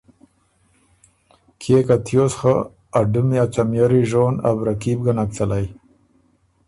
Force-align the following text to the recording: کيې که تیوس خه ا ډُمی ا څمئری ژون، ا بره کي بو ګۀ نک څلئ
کيې 1.59 1.79
که 1.87 1.95
تیوس 2.05 2.33
خه 2.39 2.55
ا 2.97 2.99
ډُمی 3.11 3.37
ا 3.43 3.45
څمئری 3.53 4.01
ژون، 4.09 4.35
ا 4.47 4.49
بره 4.57 4.73
کي 4.81 4.91
بو 4.97 5.03
ګۀ 5.05 5.13
نک 5.17 5.29
څلئ 5.37 5.65